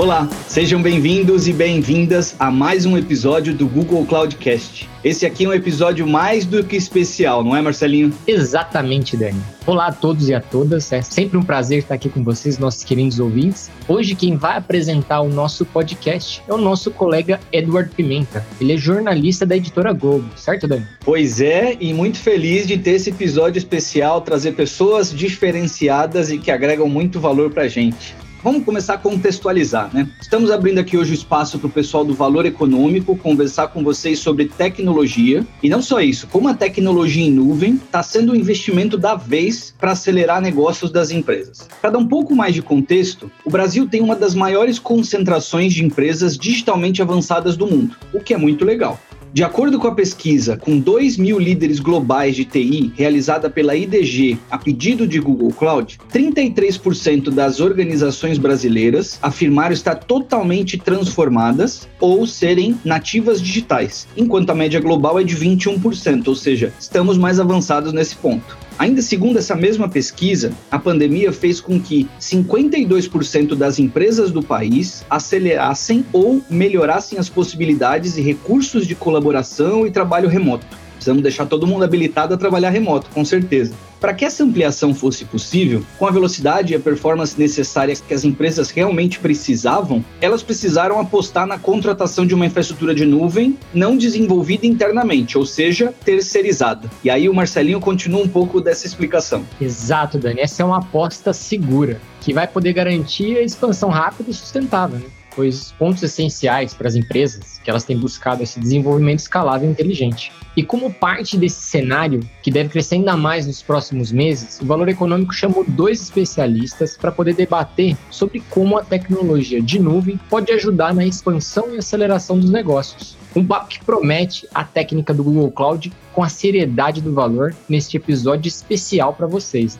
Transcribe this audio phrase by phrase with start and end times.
[0.00, 4.88] Olá, sejam bem-vindos e bem-vindas a mais um episódio do Google Cloudcast.
[5.04, 8.10] Esse aqui é um episódio mais do que especial, não é, Marcelinho?
[8.26, 9.38] Exatamente, Dani.
[9.66, 10.90] Olá a todos e a todas.
[10.90, 13.70] É sempre um prazer estar aqui com vocês, nossos queridos ouvintes.
[13.86, 18.42] Hoje quem vai apresentar o nosso podcast é o nosso colega Edward Pimenta.
[18.58, 20.86] Ele é jornalista da editora Globo, certo, Dani?
[21.04, 26.50] Pois é, e muito feliz de ter esse episódio especial, trazer pessoas diferenciadas e que
[26.50, 28.14] agregam muito valor pra gente.
[28.42, 30.08] Vamos começar a contextualizar, né?
[30.18, 34.18] Estamos abrindo aqui hoje o espaço para o pessoal do Valor Econômico conversar com vocês
[34.18, 35.46] sobre tecnologia.
[35.62, 39.74] E não só isso, como a tecnologia em nuvem está sendo um investimento da vez
[39.78, 41.68] para acelerar negócios das empresas.
[41.82, 45.84] Para dar um pouco mais de contexto, o Brasil tem uma das maiores concentrações de
[45.84, 48.98] empresas digitalmente avançadas do mundo, o que é muito legal.
[49.32, 54.36] De acordo com a pesquisa com 2 mil líderes globais de TI realizada pela IDG
[54.50, 62.76] a pedido de Google Cloud, 33% das organizações brasileiras afirmaram estar totalmente transformadas ou serem
[62.84, 68.16] nativas digitais, enquanto a média global é de 21%, ou seja, estamos mais avançados nesse
[68.16, 68.58] ponto.
[68.80, 75.04] Ainda segundo essa mesma pesquisa, a pandemia fez com que 52% das empresas do país
[75.10, 80.66] acelerassem ou melhorassem as possibilidades e recursos de colaboração e trabalho remoto.
[80.94, 83.74] Precisamos deixar todo mundo habilitado a trabalhar remoto, com certeza.
[84.00, 88.24] Para que essa ampliação fosse possível, com a velocidade e a performance necessárias que as
[88.24, 94.66] empresas realmente precisavam, elas precisaram apostar na contratação de uma infraestrutura de nuvem não desenvolvida
[94.66, 96.90] internamente, ou seja, terceirizada.
[97.04, 99.44] E aí o Marcelinho continua um pouco dessa explicação.
[99.60, 100.40] Exato, Dani.
[100.40, 104.98] Essa é uma aposta segura que vai poder garantir a expansão rápida e sustentável.
[104.98, 105.06] Né?
[105.34, 110.32] pois pontos essenciais para as empresas que elas têm buscado esse desenvolvimento escalável e inteligente.
[110.56, 114.88] E como parte desse cenário, que deve crescer ainda mais nos próximos meses, o Valor
[114.88, 120.92] Econômico chamou dois especialistas para poder debater sobre como a tecnologia de nuvem pode ajudar
[120.92, 123.16] na expansão e aceleração dos negócios.
[123.34, 127.96] Um papo que promete a técnica do Google Cloud com a seriedade do valor neste
[127.96, 129.78] episódio especial para vocês.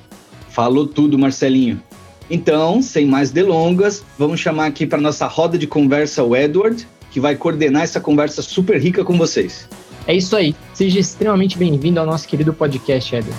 [0.49, 1.83] Falou tudo, Marcelinho.
[2.31, 7.21] Então, sem mais delongas, vamos chamar aqui para nossa roda de conversa o Edward, que
[7.21, 9.69] vai coordenar essa conversa super rica com vocês.
[10.07, 10.55] É isso aí.
[10.73, 13.39] Seja extremamente bem-vindo ao nosso querido podcast, Edward.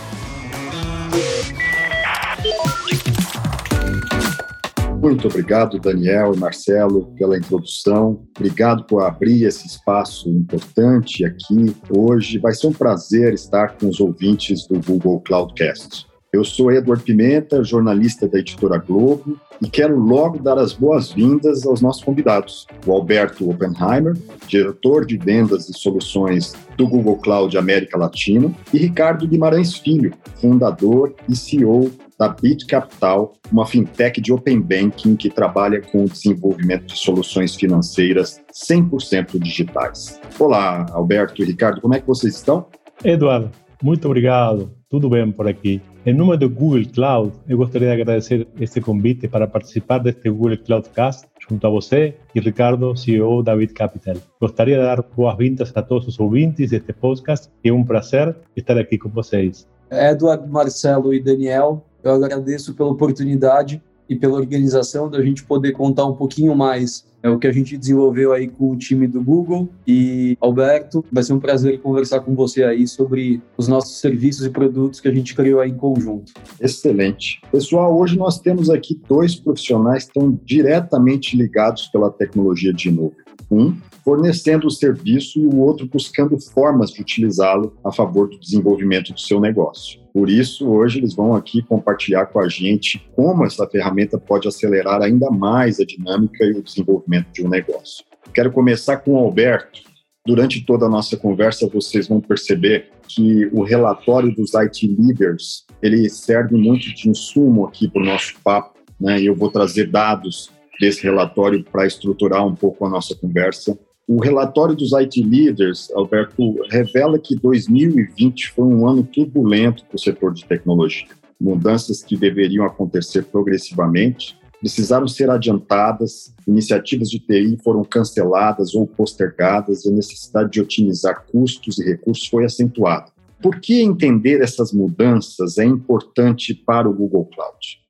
[5.02, 8.24] Muito obrigado, Daniel e Marcelo, pela introdução.
[8.38, 12.38] Obrigado por abrir esse espaço importante aqui hoje.
[12.38, 16.06] Vai ser um prazer estar com os ouvintes do Google Cloudcast.
[16.34, 21.82] Eu sou Edward Pimenta, jornalista da editora Globo, e quero logo dar as boas-vindas aos
[21.82, 24.16] nossos convidados: o Alberto Oppenheimer,
[24.48, 31.14] diretor de vendas e soluções do Google Cloud América Latina, e Ricardo Guimarães Filho, fundador
[31.28, 36.86] e CEO da Bit Capital, uma fintech de open banking que trabalha com o desenvolvimento
[36.86, 40.18] de soluções financeiras 100% digitais.
[40.40, 42.68] Olá, Alberto e Ricardo, como é que vocês estão?
[43.04, 43.52] Eduardo,
[43.84, 44.72] muito obrigado.
[44.90, 45.82] Tudo bem por aqui.
[46.04, 50.58] Em nome do Google Cloud, eu gostaria de agradecer este convite para participar deste Google
[50.58, 54.16] Cloudcast junto a você e Ricardo, CEO da Bit Capital.
[54.42, 58.98] Gostaria de dar boas-vindas a todos os ouvintes deste podcast é um prazer estar aqui
[58.98, 59.68] com vocês.
[59.92, 63.80] Eduardo, Marcelo e Daniel, eu agradeço pela oportunidade
[64.12, 67.78] e pela organização da gente poder contar um pouquinho mais é o que a gente
[67.78, 69.70] desenvolveu aí com o time do Google.
[69.88, 74.50] E Alberto, vai ser um prazer conversar com você aí sobre os nossos serviços e
[74.50, 76.34] produtos que a gente criou aí em conjunto.
[76.60, 77.40] Excelente.
[77.52, 83.22] Pessoal, hoje nós temos aqui dois profissionais que estão diretamente ligados pela tecnologia de nuvem.
[83.52, 89.14] Um fornecendo o serviço e o outro buscando formas de utilizá-lo a favor do desenvolvimento
[89.14, 90.00] do seu negócio.
[90.14, 95.02] Por isso, hoje eles vão aqui compartilhar com a gente como essa ferramenta pode acelerar
[95.02, 98.04] ainda mais a dinâmica e o desenvolvimento de um negócio.
[98.34, 99.82] Quero começar com o Alberto.
[100.26, 106.08] Durante toda a nossa conversa, vocês vão perceber que o relatório dos IT Leaders ele
[106.10, 109.20] serve muito de insumo aqui para o nosso papo, né?
[109.20, 113.78] Eu vou trazer dados desse relatório para estruturar um pouco a nossa conversa.
[114.08, 120.00] O relatório dos IT Leaders, Alberto, revela que 2020 foi um ano turbulento para o
[120.00, 121.08] setor de tecnologia.
[121.40, 129.86] Mudanças que deveriam acontecer progressivamente precisaram ser adiantadas, iniciativas de TI foram canceladas ou postergadas,
[129.86, 133.12] e a necessidade de otimizar custos e recursos foi acentuada.
[133.42, 137.81] Por que entender essas mudanças é importante para o Google Cloud?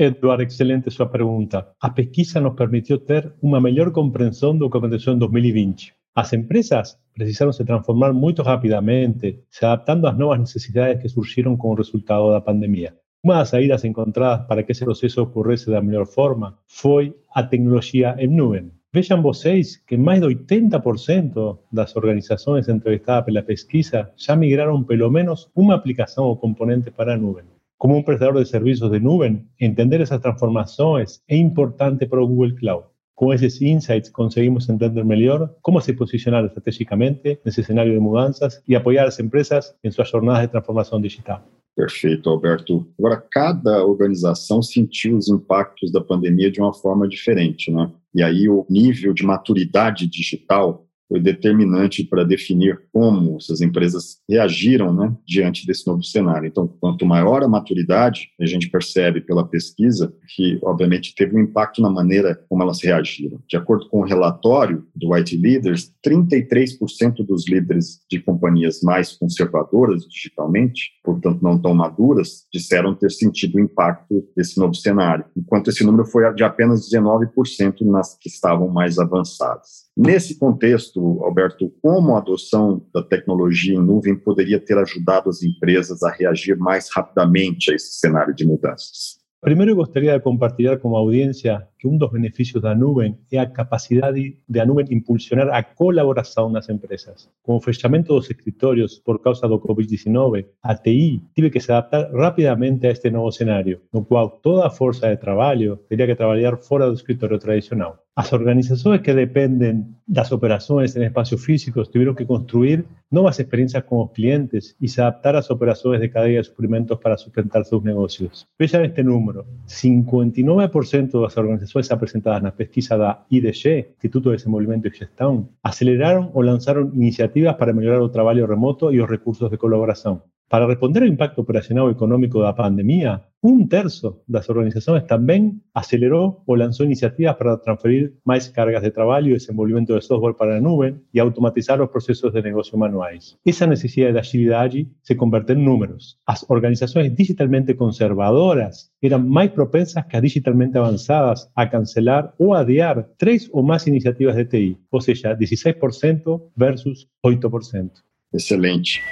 [0.00, 1.68] Eduardo, excelente sua pergunta.
[1.80, 5.92] A pesquisa nos permitiu ter uma melhor compreensão do que aconteceu em 2020.
[6.14, 11.70] As empresas precisaram se transformar muito rapidamente, se adaptando às novas necessidades que surgiram com
[11.70, 12.94] o resultado da pandemia.
[13.24, 18.14] Uma das saídas encontradas para que esse processo ocorresse da melhor forma foi a tecnologia
[18.18, 18.70] em nuvem.
[18.92, 25.50] Vejam vocês que mais de 80% das organizações entrevistadas pela pesquisa já migraram pelo menos
[25.54, 27.44] uma aplicação ou componente para a nuvem.
[27.78, 32.56] Como um prestador de serviços de nuvem, entender essas transformações é importante para o Google
[32.56, 32.86] Cloud.
[33.14, 38.74] Com esses insights conseguimos entender melhor como se posicionar estrategicamente nesse cenário de mudanças e
[38.74, 41.40] apoiar as empresas em suas jornadas de transformação digital.
[41.76, 42.84] Perfeito, Alberto.
[42.98, 47.92] Agora, cada organização sentiu os impactos da pandemia de uma forma diferente, né?
[48.12, 54.92] E aí o nível de maturidade digital foi determinante para definir como essas empresas reagiram
[54.92, 56.46] né, diante desse novo cenário.
[56.46, 61.80] Então, quanto maior a maturidade, a gente percebe pela pesquisa que, obviamente, teve um impacto
[61.80, 63.40] na maneira como elas reagiram.
[63.48, 70.06] De acordo com o relatório do White Leaders, 33% dos líderes de companhias mais conservadoras
[70.06, 75.84] digitalmente, portanto não tão maduras, disseram ter sentido o impacto desse novo cenário, enquanto esse
[75.84, 79.87] número foi de apenas 19% nas que estavam mais avançadas.
[80.00, 86.04] Nesse contexto, Alberto, como a adoção da tecnologia em nuvem poderia ter ajudado as empresas
[86.04, 89.18] a reagir mais rapidamente a esse cenário de mudanças?
[89.40, 93.46] Primeiro, gostaria de compartilhar com a audiência que um dos benefícios da nuvem é a
[93.46, 97.28] capacidade de a nuvem impulsionar a colaboração nas empresas.
[97.42, 102.12] Com o fechamento dos escritórios por causa do Covid-19, a TI teve que se adaptar
[102.12, 106.56] rapidamente a este novo cenário, no qual toda a força de trabalho teria que trabalhar
[106.56, 107.98] fora do escritório tradicional.
[108.20, 114.02] As organizações que dependem das operações em espaços físicos tiveram que construir novas experiências com
[114.02, 118.44] os clientes e se adaptar às operações de cadeia de suprimentos para sustentar seus negócios.
[118.58, 124.88] Vejam este número: 59% das organizações organizações apresentadas na pesquisa da IDG, Instituto de Desenvolvimento
[124.88, 129.56] e Gestão, aceleraram ou lançaram iniciativas para melhorar o trabalho remoto e os recursos de
[129.56, 130.20] colaboração.
[130.48, 136.42] Para responder ao impacto operacional e econômico da pandemia, um terço das organizações também acelerou
[136.46, 140.60] ou lançou iniciativas para transferir mais cargas de trabalho e desenvolvimento de software para a
[140.60, 143.36] nuvem e automatizar os processos de negócio manuais.
[143.46, 146.16] Essa necessidade de agilidade se converteu em números.
[146.26, 153.06] As organizações digitalmente conservadoras eram mais propensas que as digitalmente avançadas a cancelar ou adiar
[153.18, 157.90] três ou mais iniciativas de TI, ou seja, 16% versus 8%.
[158.32, 159.02] Excelente.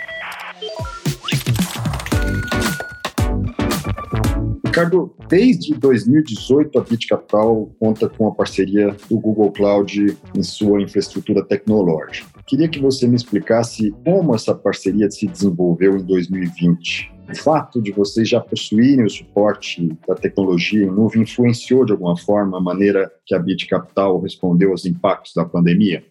[4.76, 10.82] Ricardo, desde 2018 a Bit Capital conta com a parceria do Google Cloud em sua
[10.82, 12.28] infraestrutura tecnológica.
[12.46, 17.10] Queria que você me explicasse como essa parceria se desenvolveu em 2020.
[17.30, 22.18] O fato de vocês já possuírem o suporte da tecnologia em nuvem influenciou de alguma
[22.18, 26.04] forma a maneira que a Bit Capital respondeu aos impactos da pandemia?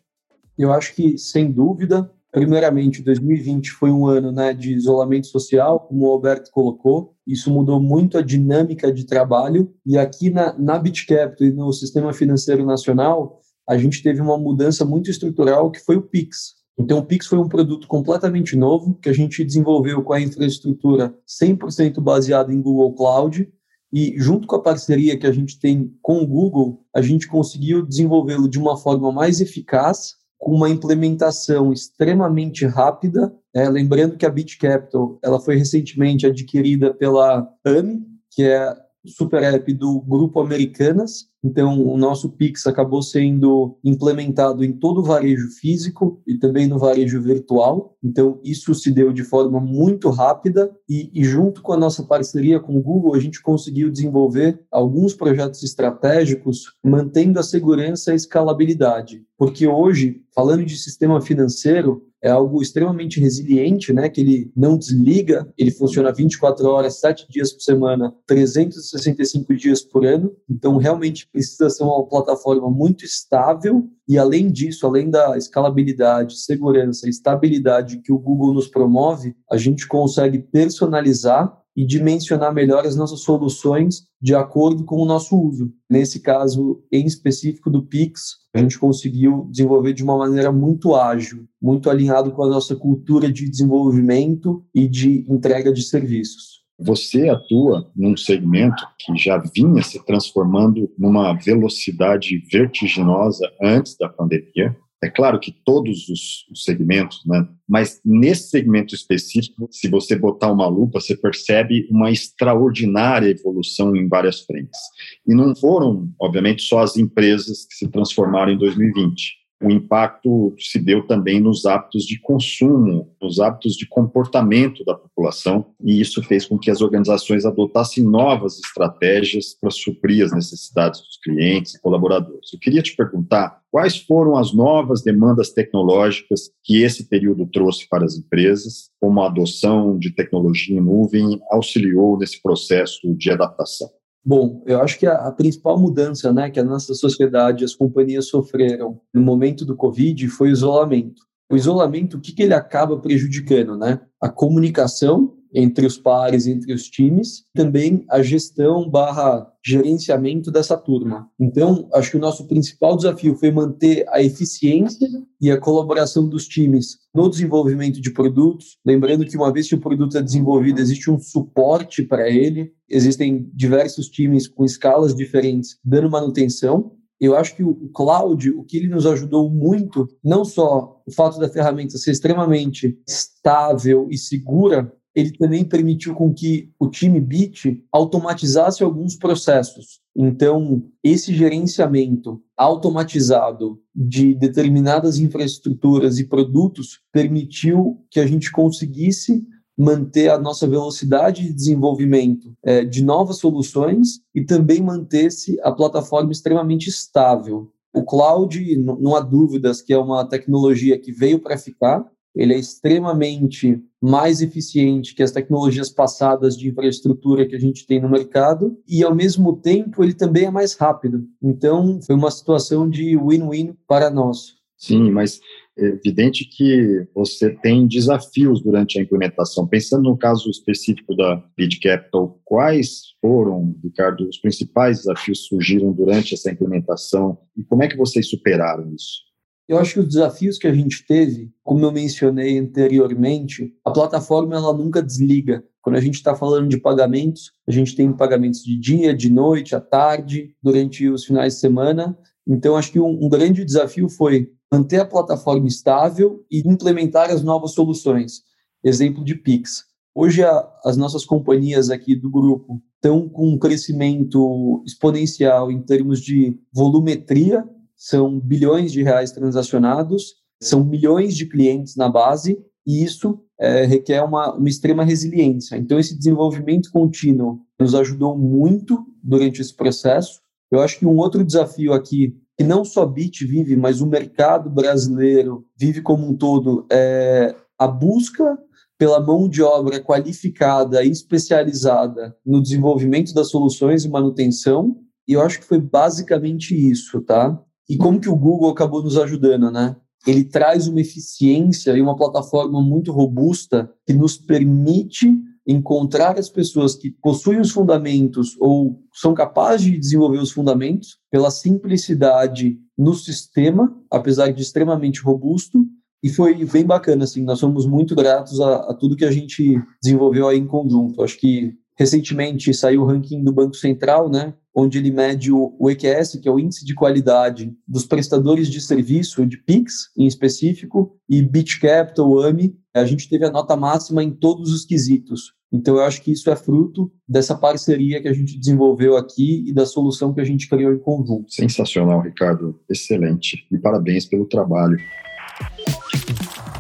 [0.58, 6.06] Eu acho que, sem dúvida, Primeiramente, 2020 foi um ano né, de isolamento social, como
[6.06, 7.15] o Alberto colocou.
[7.28, 9.74] Isso mudou muito a dinâmica de trabalho.
[9.86, 14.86] E aqui na, na BitCapital e no Sistema Financeiro Nacional, a gente teve uma mudança
[14.86, 16.56] muito estrutural, que foi o PIX.
[16.78, 21.16] Então, o Pix foi um produto completamente novo que a gente desenvolveu com a infraestrutura
[21.28, 23.50] 100% baseada em Google Cloud.
[23.94, 27.86] E, junto com a parceria que a gente tem com o Google, a gente conseguiu
[27.86, 33.34] desenvolvê-lo de uma forma mais eficaz com uma implementação extremamente rápida.
[33.56, 38.76] É, lembrando que a Bit Capital ela foi recentemente adquirida pela AMI, que é
[39.06, 41.30] super app do Grupo Americanas.
[41.46, 46.80] Então, o nosso Pix acabou sendo implementado em todo o varejo físico e também no
[46.80, 47.96] varejo virtual.
[48.04, 52.60] Então, isso se deu de forma muito rápida e, e, junto com a nossa parceria
[52.60, 58.16] com o Google, a gente conseguiu desenvolver alguns projetos estratégicos, mantendo a segurança e a
[58.16, 59.24] escalabilidade.
[59.38, 64.10] Porque hoje, falando de sistema financeiro, é algo extremamente resiliente, né?
[64.10, 70.04] Que ele não desliga, ele funciona 24 horas, 7 dias por semana, 365 dias por
[70.04, 70.36] ano.
[70.50, 77.08] Então, realmente precisa ser uma plataforma muito estável e, além disso, além da escalabilidade, segurança
[77.08, 82.96] e estabilidade que o Google nos promove, a gente consegue personalizar e dimensionar melhor as
[82.96, 85.74] nossas soluções de acordo com o nosso uso.
[85.90, 91.46] Nesse caso em específico do Pix, a gente conseguiu desenvolver de uma maneira muito ágil,
[91.62, 96.55] muito alinhado com a nossa cultura de desenvolvimento e de entrega de serviços.
[96.78, 104.76] Você atua num segmento que já vinha se transformando numa velocidade vertiginosa antes da pandemia,
[105.06, 107.48] é claro que todos os, segmentos, né?
[107.68, 114.08] mas nesse segmento específico, se você botar uma lupa, você percebe uma extraordinária evolução em
[114.08, 114.80] várias frentes.
[115.28, 119.45] E não foram, obviamente, só as empresas que se transformaram em 2020.
[119.64, 125.68] O impacto se deu também nos hábitos de consumo, nos hábitos de comportamento da população,
[125.82, 131.18] e isso fez com que as organizações adotassem novas estratégias para suprir as necessidades dos
[131.24, 132.54] clientes e colaboradores.
[132.54, 138.06] Eu queria te perguntar quais foram as novas demandas tecnológicas que esse período trouxe para
[138.06, 143.90] as empresas, como a adoção de tecnologia em nuvem auxiliou nesse processo de adaptação.
[144.26, 148.28] Bom, eu acho que a, a, principal mudança né, que a nossa sociedade as companhias
[148.28, 151.22] sofreram no momento do Covid foi o isolamento.
[151.48, 153.78] O isolamento, o que, que ele acaba prejudicando?
[153.78, 154.00] Né?
[154.20, 161.30] A comunicação entre os pares, entre os times, também a gestão barra gerenciamento dessa turma.
[161.40, 165.08] Então, acho que o nosso principal desafio foi manter a eficiência
[165.42, 168.78] e a colaboração dos times no desenvolvimento de produtos.
[168.86, 173.50] Lembrando que uma vez que o produto é desenvolvido, existe um suporte para ele, existem
[173.54, 176.92] diversos times com escalas diferentes dando manutenção.
[177.18, 181.40] Eu acho que o cloud, o que ele nos ajudou muito, não só o fato
[181.40, 187.84] da ferramenta ser extremamente estável e segura ele também permitiu com que o time Bit
[187.92, 190.02] automatizasse alguns processos.
[190.16, 199.46] Então, esse gerenciamento automatizado de determinadas infraestruturas e produtos permitiu que a gente conseguisse
[199.78, 206.32] manter a nossa velocidade de desenvolvimento é, de novas soluções e também manter-se a plataforma
[206.32, 207.70] extremamente estável.
[207.94, 212.06] O cloud, não há dúvidas que é uma tecnologia que veio para ficar,
[212.36, 218.02] ele é extremamente mais eficiente que as tecnologias passadas de infraestrutura que a gente tem
[218.02, 221.26] no mercado e ao mesmo tempo ele também é mais rápido.
[221.42, 224.56] Então, foi uma situação de win-win para nós.
[224.78, 225.40] Sim, mas
[225.78, 229.68] é evidente que você tem desafios durante a implementação.
[229.68, 235.92] Pensando no caso específico da Bid Capital, quais foram, Ricardo, os principais desafios que surgiram
[235.92, 239.25] durante essa implementação e como é que vocês superaram isso?
[239.68, 244.56] Eu acho que os desafios que a gente teve, como eu mencionei anteriormente, a plataforma
[244.56, 245.64] ela nunca desliga.
[245.82, 249.76] Quando a gente está falando de pagamentos, a gente tem pagamentos de dia, de noite,
[249.76, 252.16] à tarde, durante os finais de semana.
[252.48, 257.44] Então, acho que um, um grande desafio foi manter a plataforma estável e implementar as
[257.44, 258.44] novas soluções.
[258.84, 259.84] Exemplo de Pix.
[260.14, 266.22] Hoje, a, as nossas companhias aqui do grupo estão com um crescimento exponencial em termos
[266.22, 273.40] de volumetria são bilhões de reais transacionados, são milhões de clientes na base, e isso
[273.60, 275.76] é, requer uma, uma extrema resiliência.
[275.78, 280.40] Então, esse desenvolvimento contínuo nos ajudou muito durante esse processo.
[280.72, 284.70] Eu acho que um outro desafio aqui, que não só Bit vive, mas o mercado
[284.70, 288.58] brasileiro vive como um todo, é a busca
[288.98, 294.98] pela mão de obra qualificada e especializada no desenvolvimento das soluções e manutenção.
[295.28, 297.60] E eu acho que foi basicamente isso, tá?
[297.90, 299.96] E como que o Google acabou nos ajudando, né?
[300.26, 305.32] Ele traz uma eficiência e uma plataforma muito robusta que nos permite
[305.68, 311.50] encontrar as pessoas que possuem os fundamentos ou são capazes de desenvolver os fundamentos pela
[311.50, 315.86] simplicidade no sistema, apesar de extremamente robusto,
[316.24, 319.80] e foi bem bacana, assim, nós somos muito gratos a, a tudo que a gente
[320.02, 321.22] desenvolveu aí em conjunto.
[321.22, 326.40] Acho que recentemente saiu o ranking do Banco Central, né, onde ele mede o, EQS,
[326.42, 331.42] que é o índice de qualidade dos prestadores de serviço, de PIX em específico, e
[331.42, 335.54] Bit Capital, AMI, a gente teve a nota máxima em todos os quesitos.
[335.72, 339.74] Então, eu acho que isso é fruto dessa parceria que a gente desenvolveu aqui e
[339.74, 341.52] da solução que a gente criou em conjunto.
[341.52, 342.80] Sensacional, Ricardo.
[342.90, 343.66] Excelente.
[343.72, 344.98] E parabéns pelo trabalho.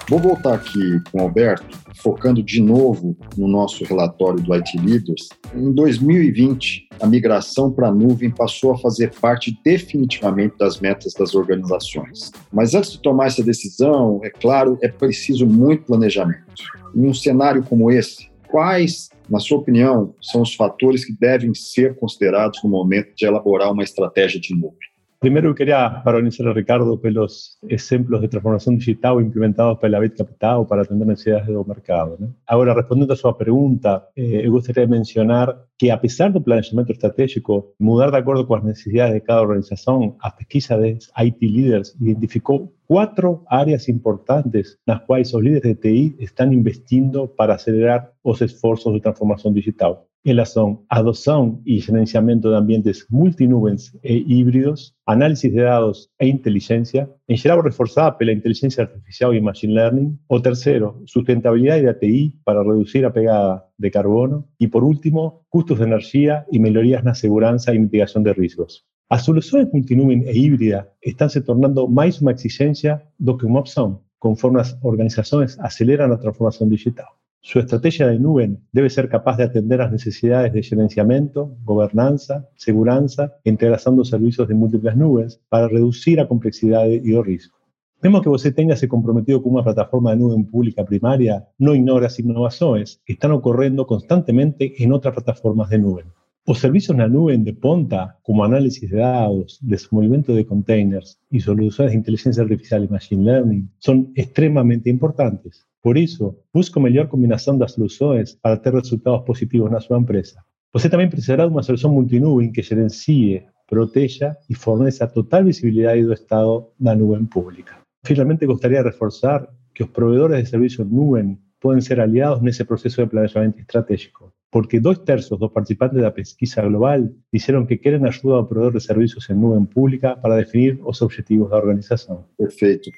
[0.08, 5.30] Vou voltar aqui com o Alberto, focando de novo no nosso relatório do IT Leaders.
[5.52, 11.34] Em 2020, a migração para a nuvem passou a fazer parte definitivamente das metas das
[11.34, 12.32] organizações.
[12.54, 16.54] Mas antes de tomar essa decisão, é claro, é preciso muito planejamento.
[16.96, 21.96] Em um cenário como esse, quais, na sua opinião, são os fatores que devem ser
[21.96, 24.95] considerados no momento de elaborar uma estratégia de nuvem?
[25.20, 30.18] Primero quería parabenizar a Ricardo por los ejemplos de transformación digital implementados para la Bit
[30.18, 32.18] Capital para atender necesidades del mercado.
[32.46, 37.74] Ahora, respondiendo a su pregunta, eh, me gustaría mencionar que a pesar del planeamiento estratégico,
[37.80, 42.72] mudar de acuerdo con las necesidades de cada organización, a pesquisa de IT Leaders identificó
[42.86, 48.42] cuatro áreas importantes en las cuales los líderes de TI están investiendo para acelerar los
[48.42, 50.00] esfuerzos de transformación digital.
[50.25, 57.08] Elas son adopción y gerenciamiento de ambientes multinubes e híbridos, análisis de datos e inteligencia,
[57.27, 62.63] en general reforzada la inteligencia artificial y machine learning, o tercero, sustentabilidad y ATI para
[62.63, 67.13] reducir la pegada de carbono, y por último, costos de energía y mejorías en la
[67.13, 68.84] seguridad y mitigación de riesgos.
[69.08, 74.01] As soluções multinuvem e híbrida estão se tornando mais uma exigência do que uma opção,
[74.17, 77.15] conforme as organizações aceleram a transformação digital.
[77.48, 83.06] Su estrategia de nube debe ser capaz de atender las necesidades de gerenciamiento, gobernanza, seguridad
[83.44, 87.56] e integración de servicios de múltiples nubes para reducir la complejidad y el riesgo.
[88.02, 92.06] Vemos que usted tenga se comprometido con una plataforma de nube pública primaria, no ignora
[92.06, 96.06] las innovaciones que están ocurriendo constantemente en otras plataformas de nube.
[96.48, 101.42] Los servicios en la nube de ponta, como análisis de datos, desenvolvimiento de containers y
[101.42, 105.64] soluciones de inteligencia artificial y machine learning, son extremadamente importantes.
[105.86, 110.44] Por eso, busco mejor combinación de soluciones para tener resultados positivos en su empresa.
[110.74, 116.12] Usted también precisará de una solución multinube que gerencie, proteja y fornezca total visibilidad del
[116.12, 117.84] estado de la nube pública.
[118.04, 123.04] Finalmente, gustaría reforzar que los proveedores de servicios nube pueden ser aliados en ese proceso
[123.04, 127.80] de planeamiento estratégico, porque dos tercios de los participantes de la pesquisa global dijeron que
[127.80, 131.62] quieren ayuda a proveedores de servicios en nube pública para definir los objetivos de la
[131.62, 132.25] organización.
[132.38, 132.89] Perfecto.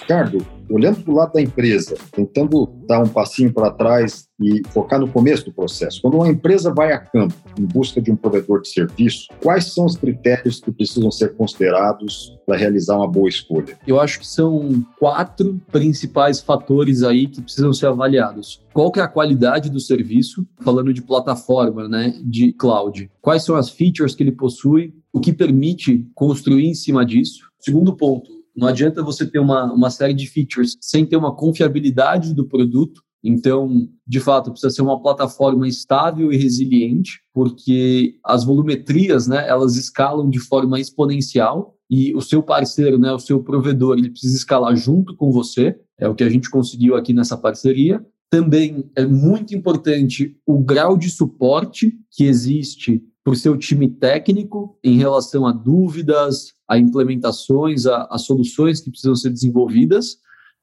[0.00, 0.38] Ricardo,
[0.70, 5.08] olhando para o lado da empresa, tentando dar um passinho para trás e focar no
[5.08, 6.00] começo do processo.
[6.00, 9.84] Quando uma empresa vai a campo em busca de um provedor de serviço, quais são
[9.84, 13.78] os critérios que precisam ser considerados para realizar uma boa escolha?
[13.86, 18.62] Eu acho que são quatro principais fatores aí que precisam ser avaliados.
[18.72, 23.10] Qual que é a qualidade do serviço, falando de plataforma, né, de cloud?
[23.20, 24.94] Quais são as features que ele possui?
[25.18, 27.40] O que permite construir em cima disso?
[27.58, 32.32] Segundo ponto, não adianta você ter uma, uma série de features sem ter uma confiabilidade
[32.32, 33.02] do produto.
[33.24, 39.74] Então, de fato, precisa ser uma plataforma estável e resiliente, porque as volumetrias, né, elas
[39.74, 44.76] escalam de forma exponencial e o seu parceiro, né, o seu provedor, ele precisa escalar
[44.76, 45.76] junto com você.
[45.98, 48.00] É o que a gente conseguiu aqui nessa parceria.
[48.30, 54.78] Também é muito importante o grau de suporte que existe para o seu time técnico
[54.82, 60.18] em relação a dúvidas, a implementações, a, a soluções que precisam ser desenvolvidas.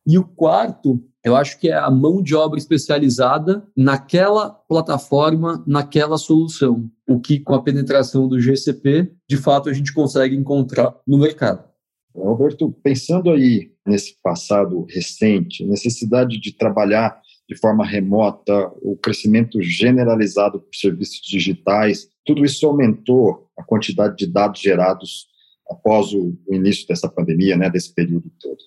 [0.08, 6.18] E o quarto, eu acho que é a mão de obra especializada naquela plataforma, naquela
[6.18, 6.90] solução.
[7.08, 11.64] O que, com a penetração do GCP, de fato, a gente consegue encontrar no mercado.
[12.16, 20.60] Roberto, pensando aí nesse passado recente, necessidade de trabalhar de forma remota, o crescimento generalizado
[20.60, 25.28] por serviços digitais, tudo isso aumentou a quantidade de dados gerados
[25.70, 28.58] após o, início dessa pandemia, né, desse período todo.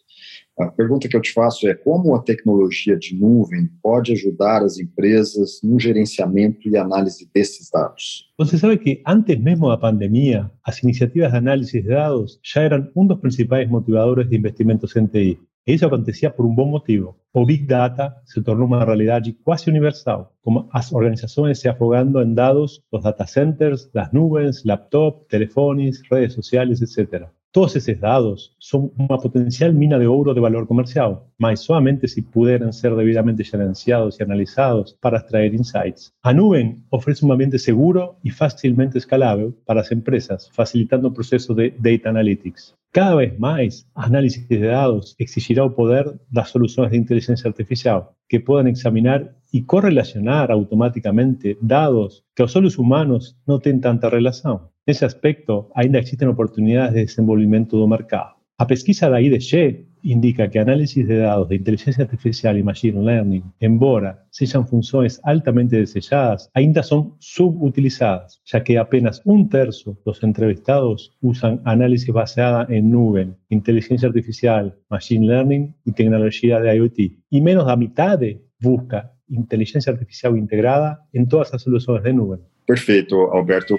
[0.59, 4.77] A pergunta que eu te faço é como a tecnologia de nuvem pode ajudar as
[4.79, 8.29] empresas no gerenciamento e análise desses dados?
[8.37, 12.91] Você sabe que antes mesmo da pandemia, as iniciativas de análise de dados já eram
[12.97, 15.39] um dos principais motivadores de investimentos em TI.
[15.69, 17.19] Eso acontecía por un buen motivo.
[17.33, 22.35] O Big Data se tornó una realidad casi universal, como las organizaciones se afogando en
[22.35, 27.27] datos, los data centers, las nubes, laptops, telefones, redes sociales, etc.
[27.51, 32.21] Todos esos datos son una potencial mina de oro de valor comercial, mas solamente si
[32.21, 36.13] pudieran ser debidamente gerenciados y analizados para extraer insights.
[36.23, 41.55] A nube ofrece un ambiente seguro y fácilmente escalable para las empresas, facilitando el proceso
[41.55, 42.75] de data analytics.
[42.93, 48.11] Cada vez más, análisis de datos exigirá el poder de las soluciones de inteligencia artificial
[48.29, 54.61] que puedan examinar y correlacionar automáticamente datos que los solos humanos no tienen tanta relación.
[54.87, 58.37] Nesse aspecto, ainda existen oportunidades de desenvolvimento do mercado.
[58.59, 63.45] A pesquisa da IDG indica que análisis de dados de inteligência artificial e machine learning,
[63.61, 71.11] embora sejam funções altamente desejadas, ainda são subutilizadas, já que apenas um terço dos entrevistados
[71.23, 77.67] usam análise baseada em nuvem, inteligência artificial, machine learning e tecnologia de IoT, e menos
[77.67, 82.41] da metade busca inteligência artificial integrada em todas as soluções de nuvem.
[82.67, 83.79] Perfeito, Alberto.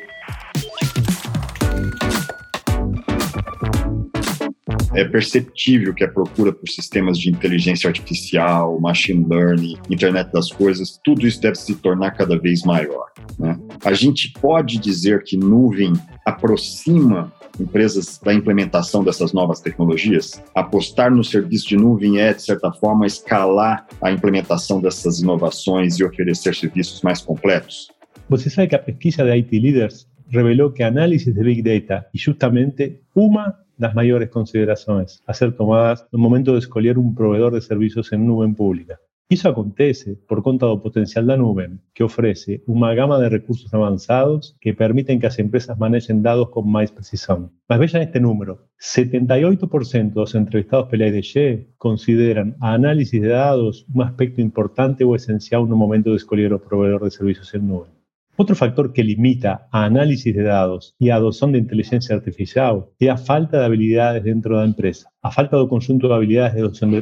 [4.93, 10.99] é perceptível que a procura por sistemas de inteligência artificial, machine learning, internet das coisas,
[11.03, 13.05] tudo isso deve se tornar cada vez maior.
[13.38, 13.57] Né?
[13.83, 15.93] A gente pode dizer que nuvem
[16.25, 20.43] aproxima empresas da implementação dessas novas tecnologias?
[20.56, 26.04] Apostar no serviço de nuvem é, de certa forma, escalar a implementação dessas inovações e
[26.04, 27.89] oferecer serviços mais completos?
[28.30, 32.06] Você sabe que a pesquisa da IT Leaders revelou que a análise de Big Data
[32.13, 37.54] e justamente uma las mayores consideraciones a ser tomadas el momento de escoger un proveedor
[37.54, 39.00] de servicios en nube pública.
[39.31, 44.57] Eso acontece por conta do potencial la nube, que ofrece una gama de recursos avanzados
[44.59, 47.51] que permiten que las empresas manejen datos con más precisión.
[47.69, 53.85] Más vean este número, 78% de los entrevistados pela IDG consideran a análisis de datos
[53.93, 57.67] un aspecto importante o esencial en un momento de escoger un proveedor de servicios en
[57.67, 57.98] nube.
[58.41, 63.10] Otro factor que limita a análisis de datos y a adopción de inteligencia artificial es
[63.10, 65.12] a falta de habilidades dentro de la empresa.
[65.21, 66.56] A falta de conjunto de habilidades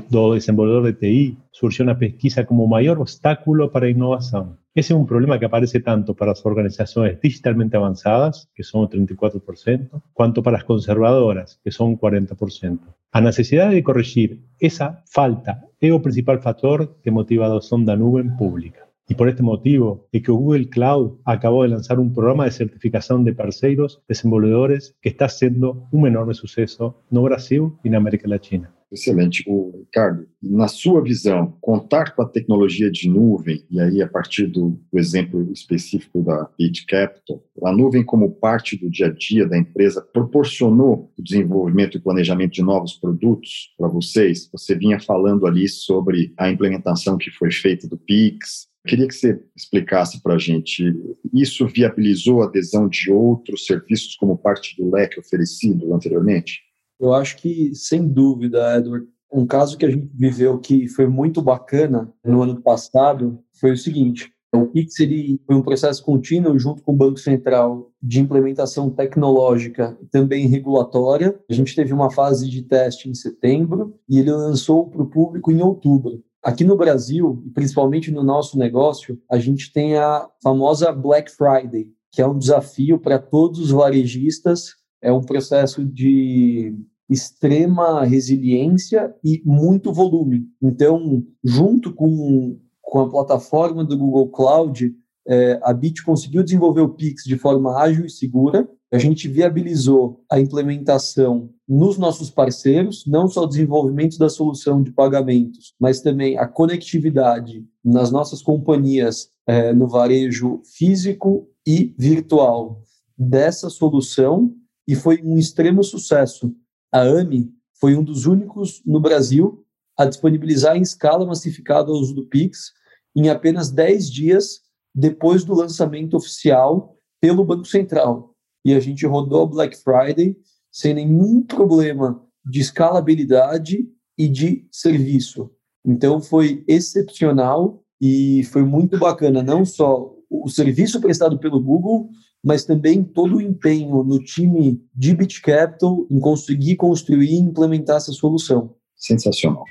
[0.10, 4.58] do desenvolvedor de TI, surgió una pesquisa como mayor obstáculo para la innovación.
[4.74, 10.02] Ese es un problema que aparece tanto para las organizaciones digitalmente avanzadas, que son 34%,
[10.14, 12.80] cuanto para las conservadoras, que son 40%.
[13.12, 17.96] A necesidad de corregir esa falta es el principal factor que motiva a adopción da
[17.96, 18.87] nube pública.
[19.10, 23.24] Y por este motivo es que Google Cloud acabó de lanzar un programa de certificación
[23.24, 28.74] de parceiros desenvolvedores que está siendo un enorme suceso no Brasil y en América Latina.
[28.92, 29.44] Excelente.
[29.48, 34.48] O Ricardo, na sua visão, contar com a tecnologia de nuvem, e aí a partir
[34.48, 39.46] do, do exemplo específico da Bit Capital, a nuvem como parte do dia a dia
[39.46, 44.50] da empresa proporcionou o desenvolvimento e planejamento de novos produtos para vocês?
[44.54, 49.40] Você vinha falando ali sobre a implementação que foi feita do Pix, Queria que você
[49.56, 50.96] explicasse para a gente,
[51.34, 56.62] isso viabilizou a adesão de outros serviços como parte do leque oferecido anteriormente?
[57.00, 61.42] Eu acho que, sem dúvida, Edward, um caso que a gente viveu que foi muito
[61.42, 66.82] bacana no ano passado foi o seguinte: o Pix ele foi um processo contínuo junto
[66.82, 71.38] com o Banco Central de implementação tecnológica também regulatória.
[71.50, 75.52] A gente teve uma fase de teste em setembro e ele lançou para o público
[75.52, 76.24] em outubro.
[76.44, 81.92] Aqui no Brasil, e principalmente no nosso negócio, a gente tem a famosa Black Friday,
[82.12, 86.76] que é um desafio para todos os varejistas, é um processo de
[87.10, 90.46] extrema resiliência e muito volume.
[90.62, 94.94] Então, junto com, com a plataforma do Google Cloud,
[95.28, 98.68] é, a Bit conseguiu desenvolver o Pix de forma ágil e segura.
[98.92, 104.92] A gente viabilizou a implementação nos nossos parceiros, não só o desenvolvimento da solução de
[104.92, 112.82] pagamentos, mas também a conectividade nas nossas companhias é, no varejo físico e virtual
[113.18, 114.54] dessa solução
[114.88, 116.56] e foi um extremo sucesso.
[116.90, 119.66] A AMI foi um dos únicos no Brasil
[119.98, 122.72] a disponibilizar em escala massificada o uso do Pix
[123.14, 124.62] em apenas 10 dias
[124.96, 128.37] depois do lançamento oficial pelo Banco Central.
[128.68, 130.36] E a gente rodou Black Friday
[130.70, 135.50] sem nenhum problema de escalabilidade e de serviço.
[135.86, 142.10] Então foi excepcional e foi muito bacana, não só o serviço prestado pelo Google,
[142.44, 147.96] mas também todo o empenho no time de Bit Capital em conseguir construir e implementar
[147.96, 148.76] essa solução.
[148.98, 149.64] Sensacional.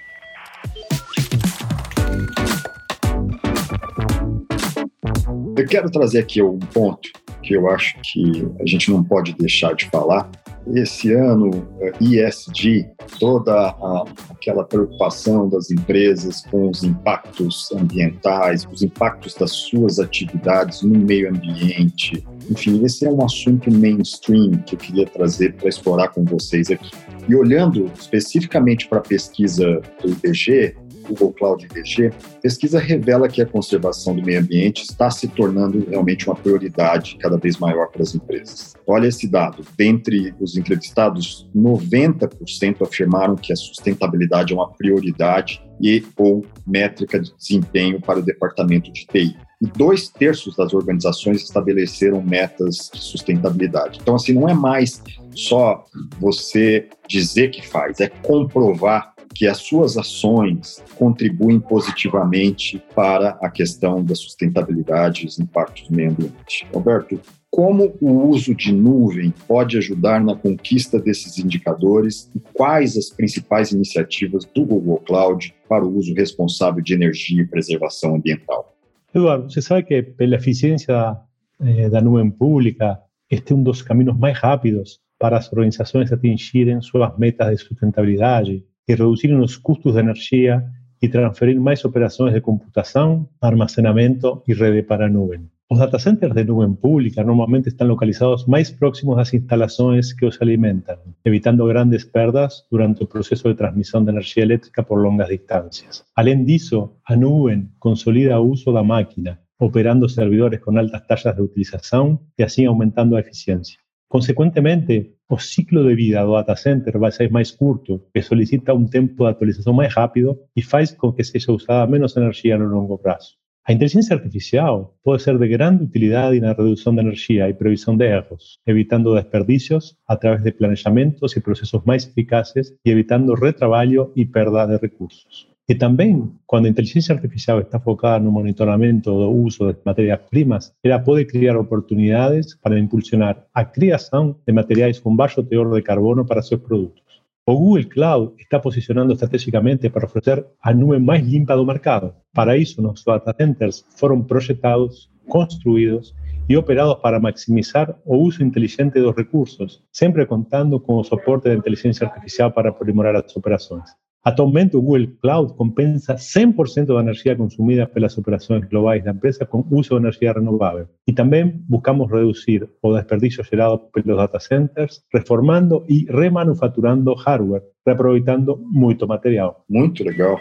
[5.54, 9.74] Eu quero trazer aqui um ponto que eu acho que a gente não pode deixar
[9.74, 10.28] de falar.
[10.74, 11.68] Esse ano,
[12.00, 12.88] ESG,
[13.20, 20.82] toda a, aquela preocupação das empresas com os impactos ambientais, os impactos das suas atividades
[20.82, 22.26] no meio ambiente.
[22.50, 26.90] Enfim, esse é um assunto mainstream que eu queria trazer para explorar com vocês aqui.
[27.28, 30.74] E olhando especificamente para a pesquisa do IBG,
[31.08, 36.26] Google Cloud IBG, pesquisa revela que a conservação do meio ambiente está se tornando realmente
[36.26, 38.74] uma prioridade cada vez maior para as empresas.
[38.86, 46.04] Olha esse dado: dentre os entrevistados, 90% afirmaram que a sustentabilidade é uma prioridade e
[46.16, 49.36] ou métrica de desempenho para o departamento de TI.
[49.60, 53.98] E dois terços das organizações estabeleceram metas de sustentabilidade.
[54.02, 55.02] Então, assim, não é mais
[55.34, 55.84] só
[56.20, 64.03] você dizer que faz, é comprovar que as suas ações contribuem positivamente para a questão
[64.03, 66.66] da sustentabilidade e os impactos do meio ambiente.
[66.72, 67.20] Roberto,
[67.51, 73.72] como o uso de nuvem pode ajudar na conquista desses indicadores e quais as principais
[73.72, 78.75] iniciativas do Google Cloud para o uso responsável de energia e preservação ambiental?
[79.14, 81.14] Eduardo, você sabe que pela eficiência
[81.61, 82.99] eh, da nuvem pública,
[83.31, 88.64] este é um dos caminhos mais rápidos para as organizações atingirem suas metas de sustentabilidade
[88.87, 94.85] y reducir los costos de energía y transferir más operaciones de computación, almacenamiento y redes
[94.85, 95.40] para nube.
[95.68, 100.27] Los data centers de nube pública normalmente están localizados más próximos a las instalaciones que
[100.27, 105.29] os alimentan, evitando grandes pérdidas durante el proceso de transmisión de energía eléctrica por longas
[105.29, 106.07] distancias.
[106.14, 111.35] Além disso, a nube consolida el uso de la máquina, operando servidores con altas tallas
[111.35, 113.81] de utilización y así aumentando la eficiencia.
[114.08, 118.86] Consecuentemente, o ciclo de vida do data center vai ser mais curto, que solicita um
[118.86, 122.98] tempo de atualização mais rápido e faz com que seja usada menos energia no longo
[122.98, 123.34] prazo.
[123.68, 128.06] A inteligência artificial pode ser de grande utilidade na redução de energia e previsão de
[128.06, 134.66] erros, evitando desperdícios através de planejamentos e processos mais eficazes e evitando retrabalho e perda
[134.66, 135.55] de recursos.
[135.68, 140.20] Y también, cuando la inteligencia artificial está enfocada en un monitoramento do uso de materias
[140.31, 145.83] primas, ela puede crear oportunidades para impulsionar a creación de materiales con bajo teor de
[145.83, 147.02] carbono para sus productos.
[147.46, 152.14] O Google Cloud está posicionando estratégicamente para ofrecer a nube más limpia del mercado.
[152.33, 156.14] Para eso, los data centers fueron proyectados, construidos
[156.46, 161.48] y operados para maximizar o uso inteligente de los recursos, siempre contando con el soporte
[161.48, 163.96] de inteligencia artificial para aprimorar las operaciones.
[164.26, 169.90] Actualmente, Google Cloud compensa 100% da energia consumida pelas operações globais da empresa com uso
[169.90, 170.88] de energia renovável.
[171.06, 178.60] E também buscamos reduzir o desperdício gerado pelos data centers, reformando e remanufaturando hardware, reaproveitando
[178.72, 179.64] muito material.
[179.70, 180.40] Muito legal.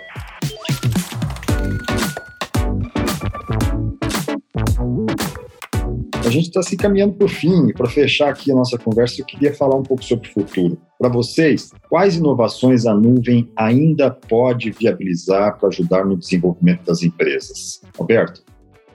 [6.36, 7.72] Gente está se caminhando para o fim.
[7.74, 10.78] Para fechar aqui a nossa conversa, eu queria falar um pouco sobre o futuro.
[11.00, 17.82] Para vocês, quais inovações a nuvem ainda pode viabilizar para ajudar no desenvolvimento das empresas?
[17.98, 18.44] Alberto?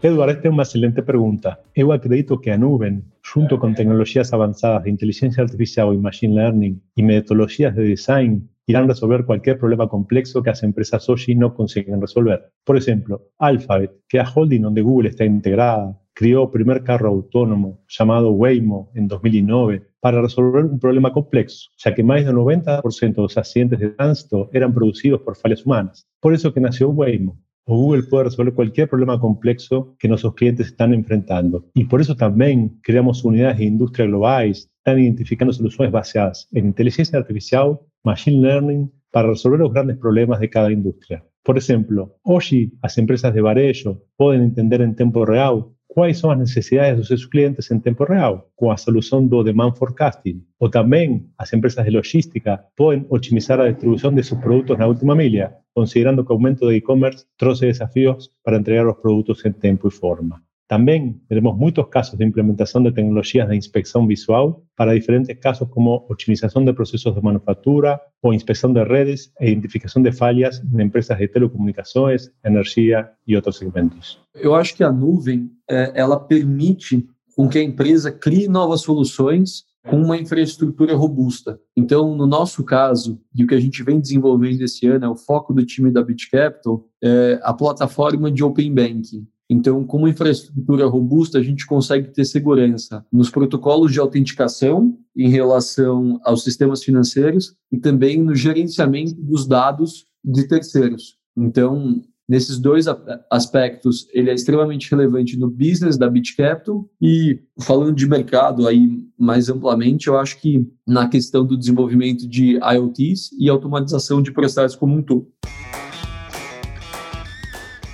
[0.03, 1.59] Eduardo, esta é uma excelente pergunta.
[1.77, 6.81] Eu acredito que a nuvem, junto com tecnologias avançadas de inteligência artificial e machine learning
[6.97, 12.01] e metodologias de design, irán resolver cualquier problema complejo que las empresas hoy no consiguen
[12.01, 12.41] resolver.
[12.65, 18.31] Por ejemplo, Alphabet, que a holding donde Google está integrada, creó primer carro autónomo llamado
[18.31, 23.37] Waymo en 2009 para resolver un problema complejo, ya que más del 90% de los
[23.37, 26.07] accidentes de tránsito eran producidos por fallas humanas.
[26.21, 27.39] Por eso que nació Waymo.
[27.67, 31.67] O Google puede resolver cualquier problema complejo que nuestros clientes están enfrentando.
[31.75, 37.19] Y por eso también creamos unidades de industria globales, están identificando soluciones basadas en inteligencia
[37.19, 41.25] artificial, machine learning, para resolver los grandes problemas de cada industria.
[41.43, 46.39] Por ejemplo, hoy las empresas de varejo pueden entender en tiempo real quais são as
[46.39, 50.43] necessidades dos seus clientes em tempo real, com a solução do Demand Forecasting.
[50.59, 55.17] Ou também, as empresas de logística podem otimizar a distribuição de seus produtos na última
[55.17, 59.89] milha, considerando que o aumento de e-commerce trouxe desafios para entregar os produtos em tempo
[59.89, 60.41] e forma.
[60.71, 66.07] También tenemos muchos casos de implementación de tecnologías de inspección visual para diferentes casos como
[66.09, 71.19] optimización de procesos de manufactura o inspección de redes e identificación de falhas en empresas
[71.19, 74.21] de telecomunicações, energia e outros segmentos.
[74.33, 77.05] Eu acho que a nuvem ela permite
[77.35, 81.59] com que a empresa crie novas soluções com uma infraestrutura robusta.
[81.77, 85.17] Então, no nosso caso, e o que a gente vem desenvolvendo esse ano é o
[85.17, 89.27] foco do time da BitCapital, é a plataforma de Open Banking.
[89.51, 95.29] Então, com uma infraestrutura robusta, a gente consegue ter segurança nos protocolos de autenticação em
[95.29, 101.17] relação aos sistemas financeiros e também no gerenciamento dos dados de terceiros.
[101.37, 102.87] Então, nesses dois
[103.29, 109.49] aspectos, ele é extremamente relevante no business da BitCapital e falando de mercado aí mais
[109.49, 114.95] amplamente, eu acho que na questão do desenvolvimento de IoTs e automatização de processos como
[114.95, 115.27] um todo.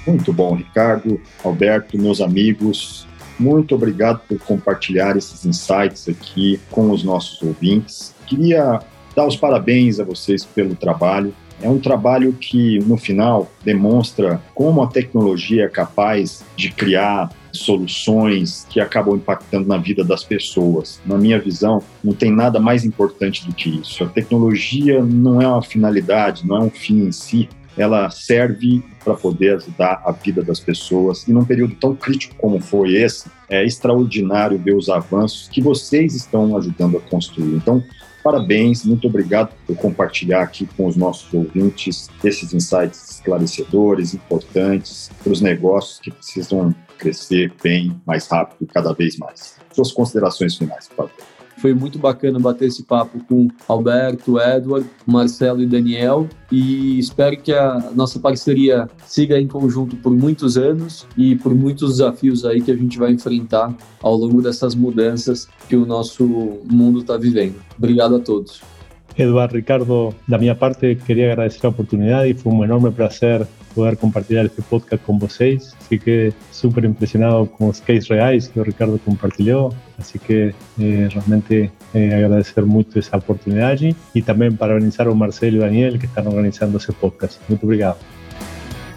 [0.07, 3.07] Muito bom, Ricardo, Alberto, meus amigos.
[3.39, 8.15] Muito obrigado por compartilhar esses insights aqui com os nossos ouvintes.
[8.27, 8.81] Queria
[9.15, 11.35] dar os parabéns a vocês pelo trabalho.
[11.61, 18.67] É um trabalho que, no final, demonstra como a tecnologia é capaz de criar soluções
[18.69, 21.01] que acabam impactando na vida das pessoas.
[21.05, 24.05] Na minha visão, não tem nada mais importante do que isso.
[24.05, 29.15] A tecnologia não é uma finalidade, não é um fim em si, ela serve para
[29.15, 31.27] poder ajudar a vida das pessoas.
[31.29, 36.15] E num período tão crítico como foi esse, é extraordinário ver os avanços que vocês
[36.15, 37.55] estão ajudando a construir.
[37.55, 37.83] Então,
[38.23, 45.33] parabéns, muito obrigado por compartilhar aqui com os nossos ouvintes esses insights esclarecedores, importantes para
[45.33, 49.57] os negócios que precisam crescer bem, mais rápido, cada vez mais.
[49.73, 51.36] Suas considerações finais, por favor.
[51.59, 57.53] Foi muito bacana bater esse papo com Alberto, Edward, Marcelo e Daniel e espero que
[57.53, 62.71] a nossa parceria siga em conjunto por muitos anos e por muitos desafios aí que
[62.71, 66.25] a gente vai enfrentar ao longo dessas mudanças que o nosso
[66.71, 67.57] mundo está vivendo.
[67.79, 68.76] Obrigado a todos.
[69.19, 73.97] Eduardo, Ricardo, da minha parte, queria agradecer a oportunidade e foi um enorme prazer poder
[73.97, 75.75] compartilhar este podcast com vocês.
[75.89, 81.71] Fiquei super impressionado com os cases reais que o Ricardo compartilhou, assim que eh, realmente
[81.95, 86.27] eh, agradecer muito essa oportunidade e também parabenizar o Marcelo e o Daniel que estão
[86.27, 87.39] organizando esse podcast.
[87.49, 87.99] Muito obrigado.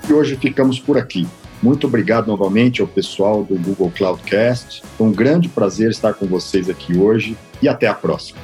[0.09, 1.27] E hoje ficamos por aqui.
[1.61, 4.81] Muito obrigado novamente ao pessoal do Google Cloudcast.
[4.97, 8.39] Foi um grande prazer estar com vocês aqui hoje e até a próxima.